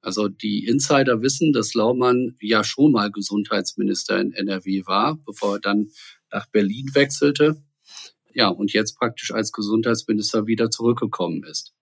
[0.00, 5.60] Also die Insider wissen, dass Laumann ja schon mal Gesundheitsminister in NRW war, bevor er
[5.60, 5.90] dann
[6.32, 7.62] nach Berlin wechselte.
[8.34, 11.72] Ja, und jetzt praktisch als Gesundheitsminister wieder zurückgekommen ist.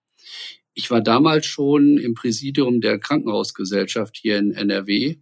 [0.75, 5.17] Ich war damals schon im Präsidium der Krankenhausgesellschaft hier in NRW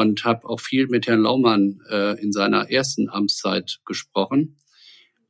[0.00, 4.58] und habe auch viel mit Herrn Laumann äh, in seiner ersten Amtszeit gesprochen.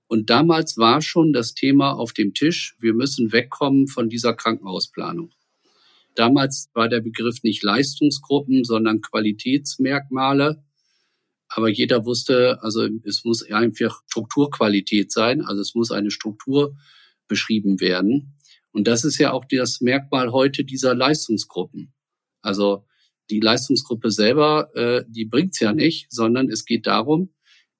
[0.08, 5.30] Und damals war schon das Thema auf dem Tisch, wir müssen wegkommen von dieser Krankenhausplanung.
[6.16, 10.64] Damals war der Begriff nicht Leistungsgruppen, sondern Qualitätsmerkmale.
[11.48, 16.76] Aber jeder wusste, also es muss einfach Strukturqualität sein, also es muss eine Struktur
[17.28, 18.36] beschrieben werden.
[18.72, 21.94] Und das ist ja auch das Merkmal heute dieser Leistungsgruppen.
[22.42, 22.84] Also
[23.30, 27.34] die Leistungsgruppe selber, äh, die bringt's ja nicht, sondern es geht darum,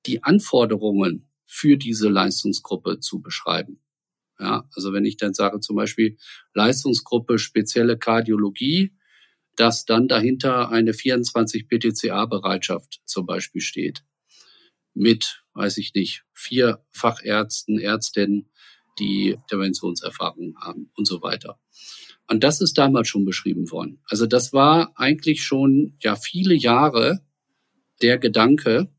[0.07, 3.81] die Anforderungen für diese Leistungsgruppe zu beschreiben.
[4.39, 6.19] Ja, also wenn ich dann sage zum Beispiel
[6.53, 8.93] Leistungsgruppe spezielle Kardiologie,
[9.55, 14.05] dass dann dahinter eine 24 PTCA-Bereitschaft zum Beispiel steht.
[14.93, 18.51] Mit, weiß ich nicht, vier Fachärzten, Ärztinnen,
[18.99, 21.59] die Interventionserfahrung haben und so weiter.
[22.29, 24.01] Und das ist damals schon beschrieben worden.
[24.09, 27.21] Also das war eigentlich schon ja viele Jahre
[28.03, 28.91] der Gedanke.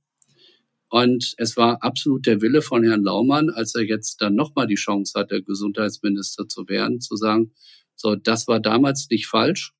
[0.89, 4.75] Und es war absolut der Wille von Herrn Laumann, als er jetzt dann nochmal die
[4.75, 7.51] Chance hatte, Gesundheitsminister zu werden, zu sagen,
[7.95, 9.73] so, das war damals nicht falsch.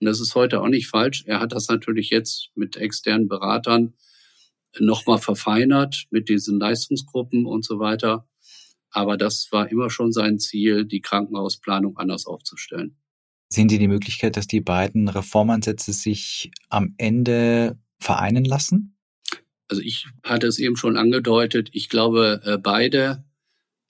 [0.00, 1.24] Und das ist heute auch nicht falsch.
[1.26, 3.94] Er hat das natürlich jetzt mit externen Beratern
[4.78, 8.28] nochmal verfeinert mit diesen Leistungsgruppen und so weiter.
[8.90, 12.96] Aber das war immer schon sein Ziel, die Krankenhausplanung anders aufzustellen.
[13.50, 18.96] Sehen Sie die Möglichkeit, dass die beiden Reformansätze sich am Ende vereinen lassen?
[19.68, 21.70] Also ich hatte es eben schon angedeutet.
[21.72, 23.24] Ich glaube, äh, beide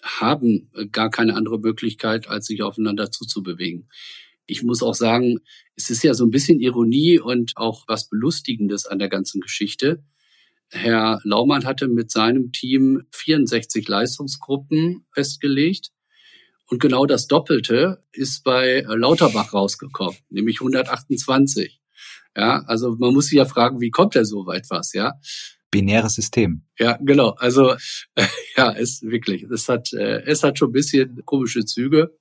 [0.02, 3.88] haben gar keine andere Möglichkeit, als sich aufeinander zuzubewegen.
[4.46, 5.40] Ich muss auch sagen,
[5.74, 10.02] es ist ja so ein bisschen Ironie und auch was Belustigendes an der ganzen Geschichte.
[10.70, 15.90] Herr Laumann hatte mit seinem Team 64 Leistungsgruppen festgelegt.
[16.70, 21.80] Und genau das Doppelte ist bei Lauterbach rausgekommen, nämlich 128.
[22.36, 25.14] Ja, also man muss sich ja fragen, wie kommt er so weit was, ja?
[25.70, 26.62] Binäres System.
[26.78, 27.30] Ja, genau.
[27.30, 27.74] Also
[28.56, 29.44] ja, ist wirklich.
[29.44, 32.16] Es hat, äh, es hat schon ein bisschen komische Züge.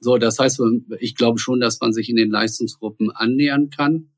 [0.00, 0.60] So, das heißt,
[0.98, 4.10] ich glaube schon, dass man sich in den Leistungsgruppen annähern kann.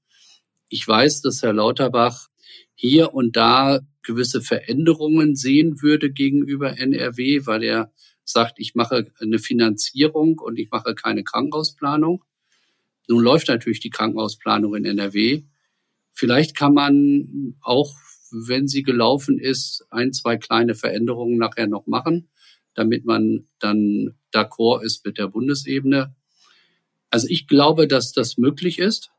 [0.69, 2.29] Ich weiß, dass Herr Lauterbach
[2.75, 7.93] hier und da gewisse Veränderungen sehen würde gegenüber NRW, weil er
[8.25, 12.25] sagt, ich mache eine Finanzierung und ich mache keine Krankenhausplanung.
[13.09, 15.43] Nun läuft natürlich die Krankenhausplanung in NRW.
[16.13, 17.95] Vielleicht kann man auch
[18.35, 22.29] wenn sie gelaufen ist, ein, zwei kleine Veränderungen nachher noch machen,
[22.75, 26.15] damit man dann d'accord ist mit der Bundesebene.
[27.11, 29.13] Also ich glaube, dass das möglich ist.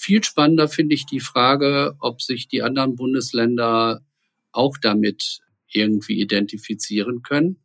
[0.00, 4.06] Viel spannender finde ich die Frage, ob sich die anderen Bundesländer
[4.52, 7.56] auch damit irgendwie identifizieren können.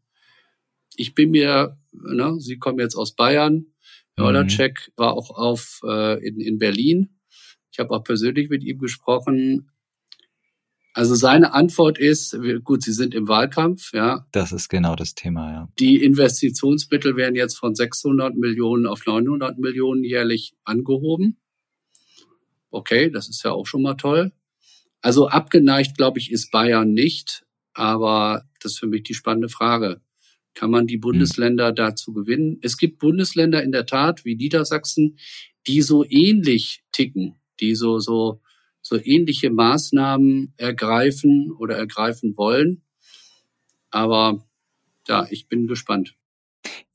[0.96, 3.68] Ich bin mir, ne, Sie kommen jetzt aus Bayern,
[4.16, 4.94] Herr Olacek mhm.
[4.96, 7.20] war auch auf äh, in, in Berlin.
[7.72, 9.70] Ich habe auch persönlich mit ihm gesprochen.
[10.96, 14.26] Also seine Antwort ist, gut, Sie sind im Wahlkampf, ja.
[14.32, 15.70] Das ist genau das Thema, ja.
[15.78, 21.38] Die Investitionsmittel werden jetzt von 600 Millionen auf 900 Millionen jährlich angehoben.
[22.74, 24.32] Okay, das ist ja auch schon mal toll.
[25.02, 27.46] Also abgeneigt, glaube ich, ist Bayern nicht.
[27.74, 30.02] Aber das ist für mich die spannende Frage.
[30.56, 31.76] Kann man die Bundesländer mhm.
[31.76, 32.58] dazu gewinnen?
[32.64, 35.20] Es gibt Bundesländer in der Tat wie Niedersachsen,
[35.68, 38.42] die so ähnlich ticken, die so, so,
[38.82, 42.82] so ähnliche Maßnahmen ergreifen oder ergreifen wollen.
[43.92, 44.44] Aber
[45.08, 46.16] ja, ich bin gespannt.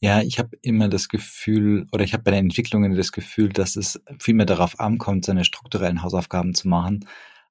[0.00, 3.76] Ja, ich habe immer das Gefühl, oder ich habe bei den Entwicklungen das Gefühl, dass
[3.76, 7.07] es viel mehr darauf ankommt, seine strukturellen Hausaufgaben zu machen,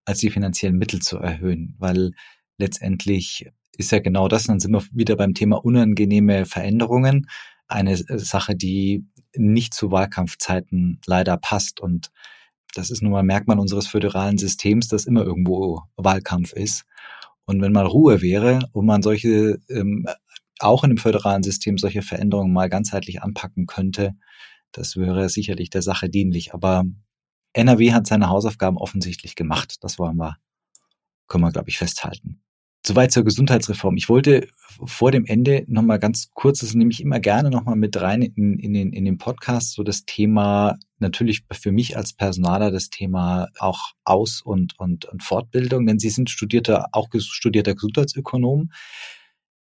[0.06, 1.75] als die finanziellen Mittel zu erhöhen.
[1.77, 2.12] Weil
[2.58, 7.27] letztendlich ist ja genau das, dann sind wir wieder beim Thema unangenehme Veränderungen.
[7.67, 11.80] Eine Sache, die nicht zu Wahlkampfzeiten leider passt.
[11.80, 12.12] Und
[12.73, 16.86] das ist nun mal Merkmal unseres föderalen Systems, dass immer irgendwo Wahlkampf ist.
[17.45, 20.06] Und wenn mal Ruhe wäre und man solche, ähm,
[20.59, 24.15] auch in dem föderalen System solche Veränderungen mal ganzheitlich anpacken könnte,
[24.71, 26.53] das wäre sicherlich der Sache dienlich.
[26.53, 26.83] Aber
[27.53, 29.77] NRW hat seine Hausaufgaben offensichtlich gemacht.
[29.81, 30.37] Das wollen wir,
[31.27, 32.41] können wir, glaube ich, festhalten.
[32.85, 33.97] Soweit zur Gesundheitsreform.
[33.97, 34.47] Ich wollte
[34.85, 38.59] vor dem Ende nochmal ganz kurz, das nehme ich immer gerne nochmal mit rein in,
[38.59, 43.49] in, den, in den Podcast, so das Thema, natürlich für mich als Personaler das Thema
[43.59, 48.71] auch Aus- und, und, und Fortbildung, denn Sie sind studierter, auch studierter Gesundheitsökonom.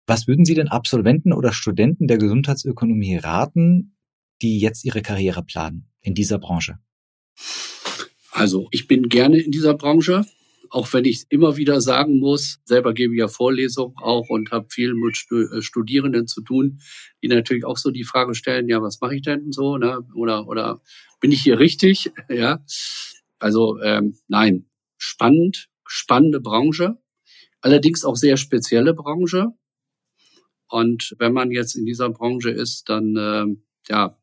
[0.06, 3.96] Was würden Sie denn Absolventen oder Studenten der Gesundheitsökonomie raten,
[4.42, 6.78] die jetzt ihre Karriere planen in dieser Branche?
[8.30, 10.26] Also ich bin gerne in dieser Branche
[10.70, 14.66] auch wenn ich immer wieder sagen muss, selber gebe ich ja Vorlesungen auch und habe
[14.70, 16.80] viel mit äh, Studierenden zu tun,
[17.22, 20.00] die natürlich auch so die Frage stellen, ja, was mache ich denn so, ne?
[20.14, 20.80] Oder oder
[21.20, 22.10] bin ich hier richtig?
[22.28, 22.58] Ja,
[23.38, 24.66] also ähm, nein,
[24.98, 26.98] spannend, spannende Branche,
[27.60, 29.48] allerdings auch sehr spezielle Branche.
[30.68, 33.46] Und wenn man jetzt in dieser Branche ist, dann äh,
[33.88, 34.18] ja,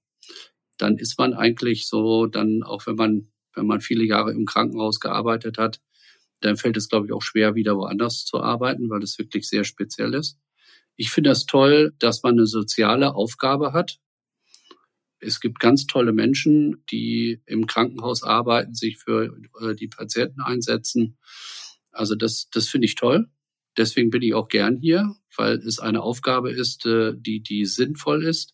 [0.78, 5.00] dann ist man eigentlich so, dann auch wenn man wenn man viele Jahre im Krankenhaus
[5.00, 5.80] gearbeitet hat,
[6.42, 9.64] dann fällt es, glaube ich, auch schwer, wieder woanders zu arbeiten, weil es wirklich sehr
[9.64, 10.38] speziell ist.
[10.96, 14.00] Ich finde das toll, dass man eine soziale Aufgabe hat.
[15.20, 21.18] Es gibt ganz tolle Menschen, die im Krankenhaus arbeiten, sich für äh, die Patienten einsetzen.
[21.92, 23.30] Also das, das finde ich toll.
[23.78, 28.24] Deswegen bin ich auch gern hier, weil es eine Aufgabe ist, äh, die, die sinnvoll
[28.24, 28.54] ist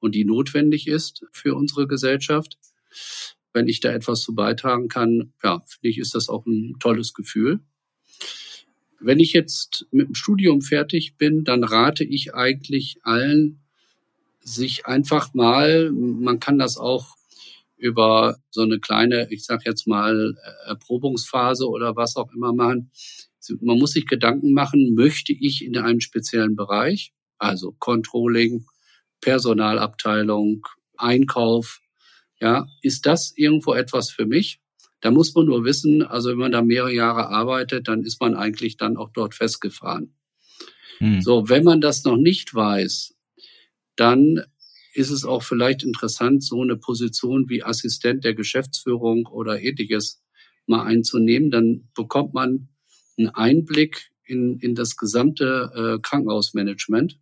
[0.00, 2.58] und die notwendig ist für unsere Gesellschaft
[3.52, 7.14] wenn ich da etwas zu beitragen kann, ja, finde ich, ist das auch ein tolles
[7.14, 7.60] Gefühl.
[9.00, 13.60] Wenn ich jetzt mit dem Studium fertig bin, dann rate ich eigentlich allen,
[14.40, 17.16] sich einfach mal, man kann das auch
[17.76, 20.36] über so eine kleine, ich sag jetzt mal,
[20.66, 22.90] Erprobungsphase oder was auch immer machen.
[23.60, 28.66] Man muss sich Gedanken machen, möchte ich in einem speziellen Bereich, also Controlling,
[29.20, 31.80] Personalabteilung, Einkauf,
[32.40, 34.60] ja, ist das irgendwo etwas für mich?
[35.00, 38.34] Da muss man nur wissen, also wenn man da mehrere Jahre arbeitet, dann ist man
[38.34, 40.14] eigentlich dann auch dort festgefahren.
[40.98, 41.20] Hm.
[41.22, 43.14] So, wenn man das noch nicht weiß,
[43.96, 44.42] dann
[44.94, 50.20] ist es auch vielleicht interessant, so eine Position wie Assistent der Geschäftsführung oder ähnliches
[50.66, 51.50] mal einzunehmen.
[51.50, 52.68] Dann bekommt man
[53.18, 57.18] einen Einblick in, in das gesamte äh, Krankenhausmanagement.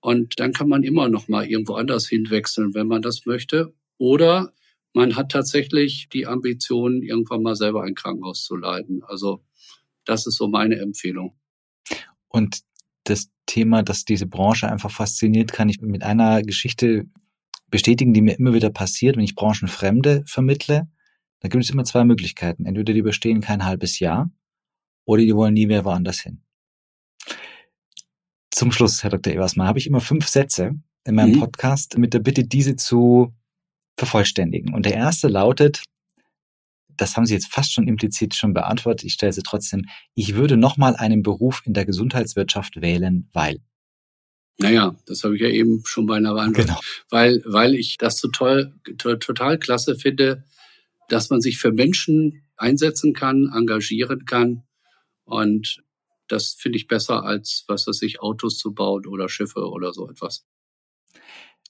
[0.00, 3.74] Und dann kann man immer noch mal irgendwo anders hinwechseln, wenn man das möchte.
[3.98, 4.54] Oder
[4.92, 9.02] man hat tatsächlich die Ambition, irgendwann mal selber ein Krankenhaus zu leiten.
[9.04, 9.44] Also
[10.04, 11.36] das ist so meine Empfehlung.
[12.28, 12.60] Und
[13.04, 17.06] das Thema, dass diese Branche einfach fasziniert, kann ich mit einer Geschichte
[17.68, 20.88] bestätigen, die mir immer wieder passiert, wenn ich Branchenfremde vermittle.
[21.40, 22.66] Da gibt es immer zwei Möglichkeiten.
[22.66, 24.30] Entweder die überstehen kein halbes Jahr
[25.04, 26.42] oder die wollen nie mehr woanders hin.
[28.50, 29.32] Zum Schluss, Herr Dr.
[29.32, 30.74] Eversmann, habe ich immer fünf Sätze
[31.04, 31.40] in meinem mhm.
[31.40, 33.32] Podcast mit der Bitte, diese zu
[33.96, 34.74] vervollständigen.
[34.74, 35.82] Und der erste lautet,
[37.00, 40.56] das haben Sie jetzt fast schon implizit schon beantwortet, ich stelle sie trotzdem, ich würde
[40.56, 43.60] nochmal einen Beruf in der Gesundheitswirtschaft wählen, weil.
[44.58, 46.68] Naja, das habe ich ja eben schon beinahe beantwortet.
[46.68, 46.80] Genau.
[47.08, 50.44] Weil, weil ich das so toll, to, total klasse finde,
[51.08, 54.62] dass man sich für Menschen einsetzen kann, engagieren kann.
[55.24, 55.82] Und
[56.28, 60.08] das finde ich besser als, was weiß ich, Autos zu bauen oder Schiffe oder so
[60.08, 60.46] etwas.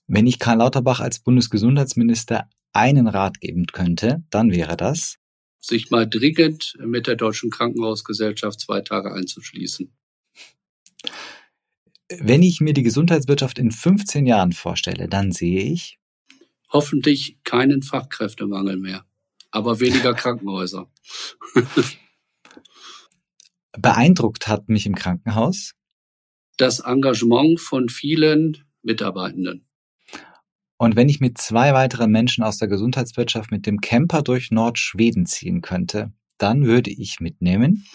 [0.07, 5.19] Wenn ich Karl Lauterbach als Bundesgesundheitsminister einen Rat geben könnte, dann wäre das?
[5.59, 9.93] Sich mal dringend mit der Deutschen Krankenhausgesellschaft zwei Tage einzuschließen.
[12.19, 15.99] Wenn ich mir die Gesundheitswirtschaft in 15 Jahren vorstelle, dann sehe ich
[16.71, 19.05] hoffentlich keinen Fachkräftemangel mehr,
[19.51, 20.91] aber weniger Krankenhäuser.
[23.79, 25.73] Beeindruckt hat mich im Krankenhaus
[26.57, 29.67] das Engagement von vielen Mitarbeitenden.
[30.77, 35.27] Und wenn ich mit zwei weiteren Menschen aus der Gesundheitswirtschaft mit dem Camper durch Nordschweden
[35.27, 37.87] ziehen könnte, dann würde ich mitnehmen.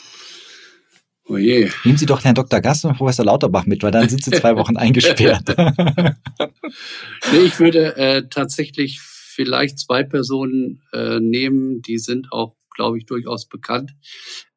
[1.27, 1.69] Oh je.
[1.83, 2.61] Nehmen Sie doch Herrn Dr.
[2.61, 5.55] Gast und Professor Lauterbach mit, weil dann sind Sie zwei Wochen eingesperrt.
[7.31, 13.05] nee, ich würde äh, tatsächlich vielleicht zwei Personen äh, nehmen, die sind auch, glaube ich,
[13.05, 13.95] durchaus bekannt,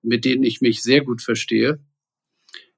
[0.02, 1.82] mit denen ich mich sehr gut verstehe.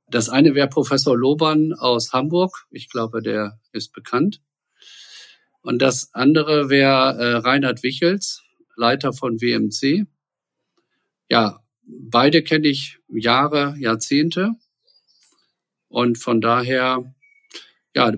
[0.09, 2.66] Das eine wäre Professor Lobern aus Hamburg.
[2.70, 4.41] Ich glaube, der ist bekannt.
[5.62, 8.43] Und das andere wäre äh, Reinhard Wichels,
[8.76, 10.07] Leiter von WMC.
[11.28, 14.53] Ja, beide kenne ich Jahre, Jahrzehnte.
[15.88, 17.14] Und von daher,
[17.95, 18.12] ja,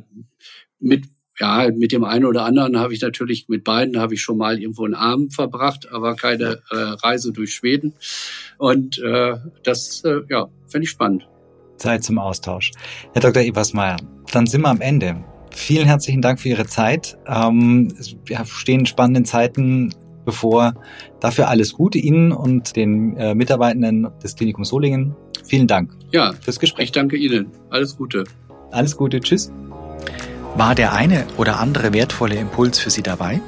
[0.79, 1.07] mit,
[1.43, 4.61] ja, mit dem einen oder anderen habe ich natürlich, mit beiden habe ich schon mal
[4.61, 7.95] irgendwo einen Abend verbracht, aber keine äh, Reise durch Schweden.
[8.59, 9.35] Und äh,
[9.65, 11.27] das, äh, ja, finde ich spannend.
[11.79, 12.71] Zeit zum Austausch.
[13.13, 13.43] Herr Dr.
[13.43, 13.97] Ebersmeier,
[14.33, 15.25] dann sind wir am Ende.
[15.51, 17.19] Vielen herzlichen Dank für Ihre Zeit.
[17.27, 17.93] Ähm,
[18.25, 19.93] wir stehen spannenden Zeiten
[20.25, 20.75] bevor.
[21.19, 25.17] Dafür alles Gute Ihnen und den äh, Mitarbeitenden des Klinikums Solingen.
[25.45, 25.93] Vielen Dank.
[26.13, 26.85] Ja, fürs Gespräch.
[26.85, 27.49] Ich danke Ihnen.
[27.69, 28.23] Alles Gute.
[28.71, 29.19] Alles Gute.
[29.19, 29.53] Tschüss.
[30.55, 33.41] War der eine oder andere wertvolle Impuls für Sie dabei?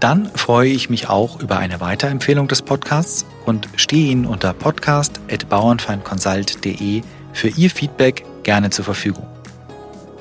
[0.00, 7.02] Dann freue ich mich auch über eine Weiterempfehlung des Podcasts und stehe Ihnen unter podcast.bauernfeindconsult.de
[7.34, 9.26] für Ihr Feedback gerne zur Verfügung.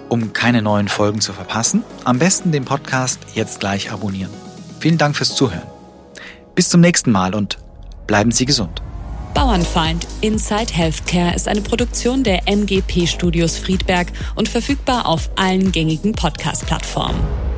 [0.10, 4.32] Um keine neuen Folgen zu verpassen, am besten den Podcast jetzt gleich abonnieren.
[4.80, 5.70] Vielen Dank fürs Zuhören.
[6.54, 7.60] Bis zum nächsten Mal und
[8.08, 8.82] bleiben Sie gesund.
[9.34, 16.14] Bauernfeind Inside Healthcare ist eine Produktion der MGP Studios Friedberg und verfügbar auf allen gängigen
[16.14, 17.53] Podcast-Plattformen.